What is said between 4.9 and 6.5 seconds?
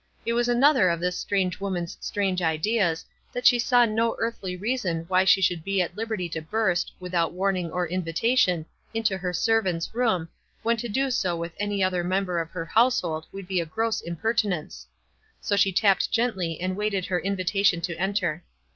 why she should be at liberty to